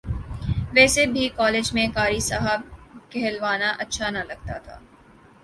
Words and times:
ویسے 0.73 1.05
بھی 1.05 1.27
کالج 1.35 1.71
میں 1.73 1.85
قاری 1.95 2.19
صاحب 2.29 2.61
کہلوانا 3.09 3.71
اچھا 3.79 4.09
نہ 4.09 4.23
لگتا 4.27 4.57
تھا 4.57 4.79